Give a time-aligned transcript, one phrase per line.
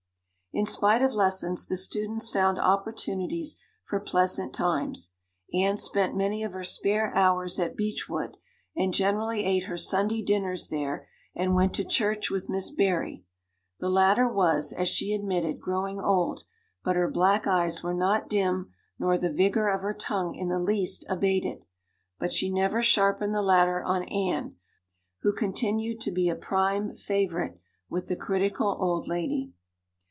[0.53, 3.55] In spite of lessons the students found opportunities
[3.85, 5.13] for pleasant times.
[5.53, 8.35] Anne spent many of her spare hours at Beechwood
[8.75, 13.23] and generally ate her Sunday dinners there and went to church with Miss Barry.
[13.79, 16.43] The latter was, as she admitted, growing old,
[16.83, 20.59] but her black eyes were not dim nor the vigor of her tongue in the
[20.59, 21.63] least abated.
[22.19, 24.57] But she never sharpened the latter on Anne,
[25.21, 27.57] who continued to be a prime favorite
[27.89, 29.53] with the critical old lady.